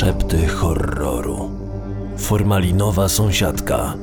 [0.00, 1.50] Szepty horroru.
[2.16, 3.94] Formalinowa sąsiadka.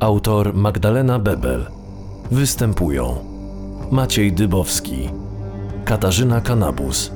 [0.00, 1.66] Autor Magdalena Bebel.
[2.30, 3.16] Występują
[3.90, 5.08] Maciej Dybowski,
[5.84, 7.10] Katarzyna Kanabus.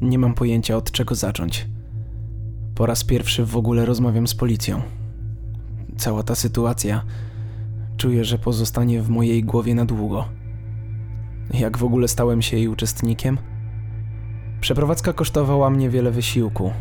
[0.00, 1.66] Nie mam pojęcia od czego zacząć.
[2.74, 4.82] Po raz pierwszy w ogóle rozmawiam z policją.
[5.96, 7.02] Cała ta sytuacja
[7.96, 10.41] czuję, że pozostanie w mojej głowie na długo.
[11.52, 13.38] Jak w ogóle stałem się jej uczestnikiem?
[14.60, 16.72] Przeprowadzka kosztowała mnie wiele wysiłku.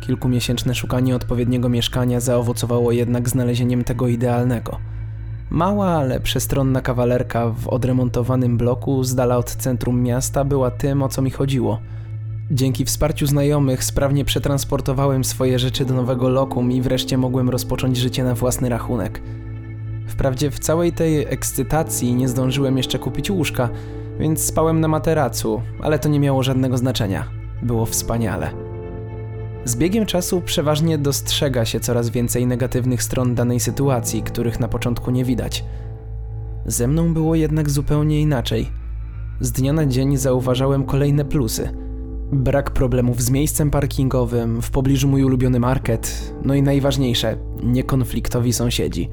[0.00, 4.78] Kilkumiesięczne szukanie odpowiedniego mieszkania zaowocowało jednak znalezieniem tego idealnego.
[5.50, 11.08] Mała, ale przestronna kawalerka w odremontowanym bloku z dala od centrum miasta była tym, o
[11.08, 11.80] co mi chodziło.
[12.50, 18.24] Dzięki wsparciu znajomych sprawnie przetransportowałem swoje rzeczy do nowego lokum i wreszcie mogłem rozpocząć życie
[18.24, 19.22] na własny rachunek.
[20.06, 23.68] Wprawdzie w całej tej ekscytacji nie zdążyłem jeszcze kupić łóżka,
[24.20, 27.28] więc spałem na materacu, ale to nie miało żadnego znaczenia.
[27.62, 28.50] Było wspaniale.
[29.64, 35.10] Z biegiem czasu przeważnie dostrzega się coraz więcej negatywnych stron danej sytuacji, których na początku
[35.10, 35.64] nie widać.
[36.66, 38.68] Ze mną było jednak zupełnie inaczej.
[39.40, 41.68] Z dnia na dzień zauważałem kolejne plusy.
[42.32, 49.10] Brak problemów z miejscem parkingowym, w pobliżu mój ulubiony market, no i najważniejsze, niekonfliktowi sąsiedzi.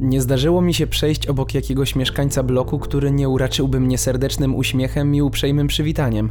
[0.00, 5.14] Nie zdarzyło mi się przejść obok jakiegoś mieszkańca bloku, który nie uraczyłby mnie serdecznym uśmiechem
[5.14, 6.30] i uprzejmym przywitaniem.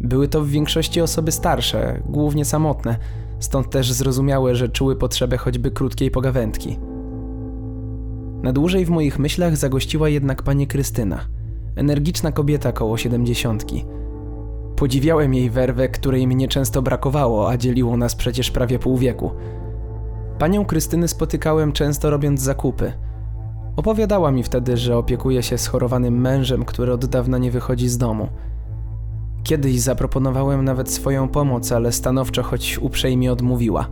[0.00, 2.96] Były to w większości osoby starsze, głównie samotne,
[3.38, 6.78] stąd też zrozumiałe, że czuły potrzebę choćby krótkiej pogawędki.
[8.42, 11.20] Na dłużej w moich myślach zagościła jednak pani Krystyna,
[11.76, 13.84] energiczna kobieta koło siedemdziesiątki.
[14.76, 19.30] Podziwiałem jej werwę, której mnie często brakowało, a dzieliło nas przecież prawie pół wieku.
[20.40, 22.92] Panią Krystyny spotykałem często robiąc zakupy.
[23.76, 28.28] Opowiadała mi wtedy, że opiekuje się schorowanym mężem, który od dawna nie wychodzi z domu.
[29.42, 33.88] Kiedyś zaproponowałem nawet swoją pomoc, ale stanowczo, choć uprzejmie odmówiła.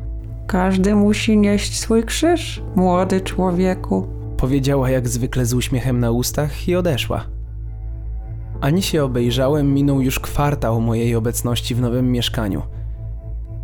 [0.47, 4.09] Każdy musi nieść swój krzyż, młody człowieku.
[4.37, 7.25] Powiedziała jak zwykle z uśmiechem na ustach i odeszła.
[8.61, 12.63] Ani się obejrzałem, minął już kwartał mojej obecności w nowym mieszkaniu.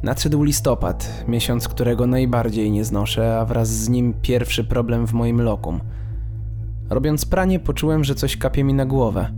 [0.05, 5.41] Nadszedł listopad, miesiąc, którego najbardziej nie znoszę, a wraz z nim pierwszy problem w moim
[5.41, 5.81] lokum.
[6.91, 9.31] Robiąc pranie, poczułem, że coś kapie mi na głowę.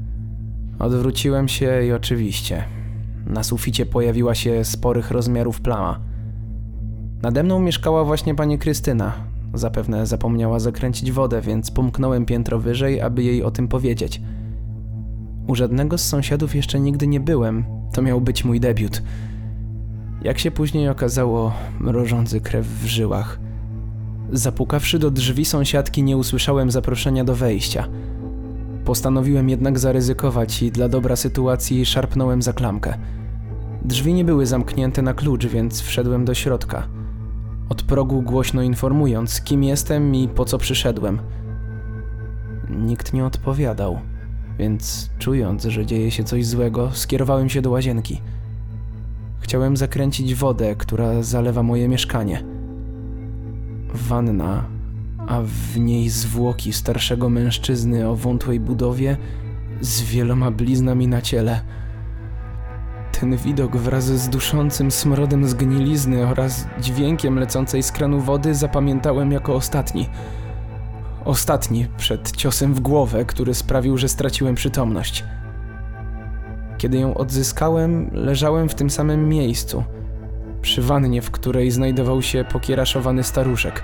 [0.78, 2.64] Odwróciłem się i oczywiście.
[3.26, 6.00] Na suficie pojawiła się sporych rozmiarów plama.
[7.22, 9.12] Nade mną mieszkała właśnie pani Krystyna.
[9.54, 14.20] Zapewne zapomniała zakręcić wodę, więc pomknąłem piętro wyżej, aby jej o tym powiedzieć.
[15.46, 17.64] U żadnego z sąsiadów jeszcze nigdy nie byłem.
[17.92, 19.02] To miał być mój debiut.
[20.22, 23.40] Jak się później okazało, mrożący krew w żyłach.
[24.32, 27.88] Zapukawszy do drzwi sąsiadki, nie usłyszałem zaproszenia do wejścia.
[28.84, 32.98] Postanowiłem jednak zaryzykować i dla dobra sytuacji szarpnąłem za klamkę.
[33.84, 36.88] Drzwi nie były zamknięte na klucz, więc wszedłem do środka.
[37.68, 41.18] Od progu głośno informując, kim jestem i po co przyszedłem.
[42.70, 43.98] Nikt nie odpowiadał,
[44.58, 48.20] więc czując, że dzieje się coś złego, skierowałem się do łazienki.
[49.40, 52.44] Chciałem zakręcić wodę, która zalewa moje mieszkanie.
[53.94, 54.64] Wanna,
[55.26, 59.16] a w niej zwłoki starszego mężczyzny o wątłej budowie
[59.80, 61.60] z wieloma bliznami na ciele.
[63.20, 69.54] Ten widok wraz z duszącym smrodem zgnilizny oraz dźwiękiem lecącej z kranu wody zapamiętałem jako
[69.54, 70.08] ostatni.
[71.24, 75.24] Ostatni przed ciosem w głowę, który sprawił, że straciłem przytomność.
[76.78, 79.84] Kiedy ją odzyskałem, leżałem w tym samym miejscu,
[80.62, 83.82] przy wannie, w której znajdował się pokieraszowany staruszek.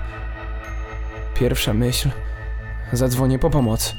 [1.35, 2.09] Pierwsza myśl:
[2.93, 3.95] zadzwonię po pomoc.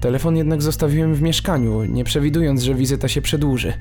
[0.00, 3.72] Telefon jednak zostawiłem w mieszkaniu, nie przewidując, że wizyta się przedłuży.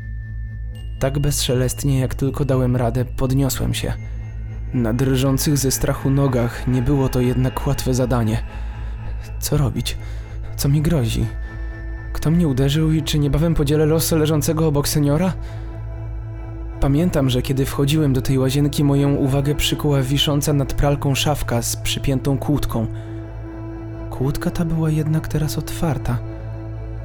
[0.99, 3.93] Tak bezszelestnie, jak tylko dałem radę, podniosłem się.
[4.73, 8.43] Na drżących ze strachu nogach nie było to jednak łatwe zadanie.
[9.39, 9.97] Co robić?
[10.55, 11.25] Co mi grozi?
[12.25, 15.33] Kto mnie uderzył i czy niebawem podzielę los leżącego obok seniora?
[16.79, 21.75] Pamiętam, że kiedy wchodziłem do tej łazienki, moją uwagę przykuła wisząca nad pralką szafka z
[21.75, 22.87] przypiętą kłódką.
[24.09, 26.17] Kłódka ta była jednak teraz otwarta,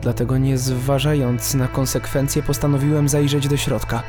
[0.03, 4.03] dlatego nie zważając na konsekwencje, postanowiłem zajrzeć do środka.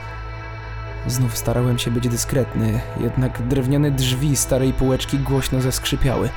[1.07, 6.30] Znów starałem się być dyskretny, jednak drewniane drzwi starej półeczki głośno zaskrzypiały.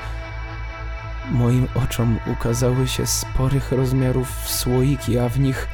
[1.31, 5.67] Moim oczom ukazały się sporych rozmiarów słoiki, a w nich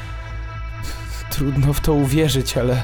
[1.32, 2.84] trudno w to uwierzyć, ale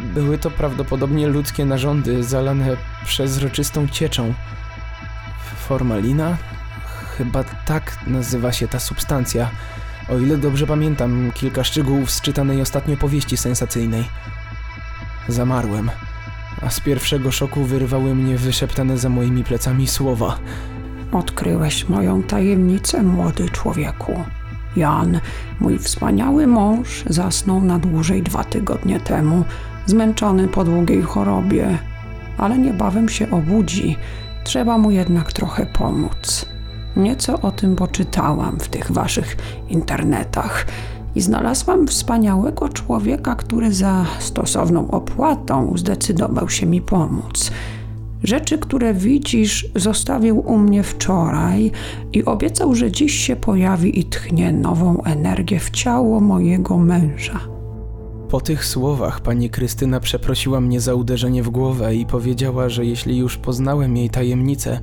[0.00, 4.34] były to prawdopodobnie ludzkie narządy zalane przezroczystą cieczą.
[5.56, 6.36] Formalina?
[7.16, 9.50] Chyba tak nazywa się ta substancja.
[10.08, 14.04] O ile dobrze pamiętam kilka szczegółów z czytanej ostatnio powieści sensacyjnej.
[15.28, 15.90] Zamarłem,
[16.62, 20.38] a z pierwszego szoku wyrwały mnie wyszeptane za moimi plecami słowa.
[21.12, 24.12] Odkryłeś moją tajemnicę, młody człowieku.
[24.76, 25.20] Jan,
[25.60, 29.44] mój wspaniały mąż, zasnął na dłużej dwa tygodnie temu,
[29.86, 31.78] zmęczony po długiej chorobie,
[32.38, 33.96] ale niebawem się obudzi.
[34.44, 36.46] Trzeba mu jednak trochę pomóc.
[36.96, 39.36] Nieco o tym poczytałam w tych waszych
[39.68, 40.66] internetach
[41.14, 47.50] i znalazłam wspaniałego człowieka, który za stosowną opłatą zdecydował się mi pomóc.
[48.22, 51.70] Rzeczy, które widzisz, zostawił u mnie wczoraj
[52.12, 57.40] i obiecał, że dziś się pojawi i tchnie nową energię w ciało mojego męża.
[58.28, 63.18] Po tych słowach pani Krystyna przeprosiła mnie za uderzenie w głowę i powiedziała, że jeśli
[63.18, 64.80] już poznałem jej tajemnicę,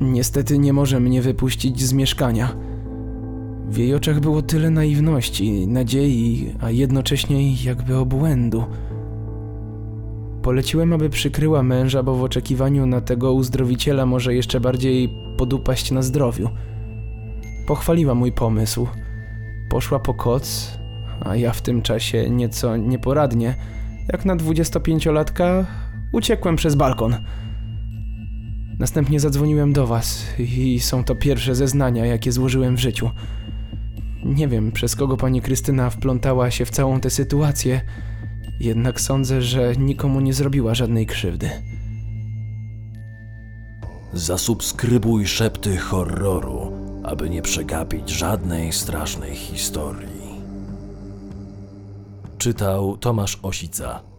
[0.00, 2.56] niestety nie może mnie wypuścić z mieszkania.
[3.68, 8.64] W jej oczach było tyle naiwności, nadziei, a jednocześnie jakby obłędu.
[10.44, 16.02] Poleciłem, aby przykryła męża, bo w oczekiwaniu na tego uzdrowiciela może jeszcze bardziej podupaść na
[16.02, 16.50] zdrowiu.
[17.66, 18.88] Pochwaliła mój pomysł.
[19.68, 20.78] Poszła po koc,
[21.20, 23.54] a ja w tym czasie nieco nieporadnie,
[24.12, 25.64] jak na 25-latka,
[26.12, 27.16] uciekłem przez balkon.
[28.78, 33.10] Następnie zadzwoniłem do was i są to pierwsze zeznania, jakie złożyłem w życiu.
[34.24, 37.80] Nie wiem, przez kogo pani Krystyna wplątała się w całą tę sytuację,
[38.60, 41.50] jednak sądzę, że nikomu nie zrobiła żadnej krzywdy.
[44.12, 46.72] Zasubskrybuj szepty horroru,
[47.02, 50.24] aby nie przegapić żadnej strasznej historii.
[52.38, 54.13] Czytał Tomasz Osica.